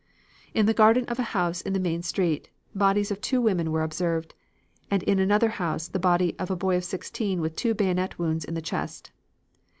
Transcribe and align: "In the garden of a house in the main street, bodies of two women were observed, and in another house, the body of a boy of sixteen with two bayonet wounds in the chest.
"In 0.55 0.65
the 0.65 0.73
garden 0.73 1.05
of 1.05 1.19
a 1.19 1.31
house 1.37 1.61
in 1.61 1.73
the 1.73 1.79
main 1.79 2.01
street, 2.01 2.49
bodies 2.73 3.11
of 3.11 3.21
two 3.21 3.39
women 3.39 3.71
were 3.71 3.83
observed, 3.83 4.33
and 4.89 5.03
in 5.03 5.19
another 5.19 5.49
house, 5.61 5.87
the 5.87 5.99
body 5.99 6.35
of 6.39 6.49
a 6.49 6.55
boy 6.55 6.75
of 6.75 6.83
sixteen 6.83 7.39
with 7.39 7.55
two 7.55 7.75
bayonet 7.75 8.17
wounds 8.17 8.43
in 8.43 8.55
the 8.55 8.63
chest. 8.63 9.11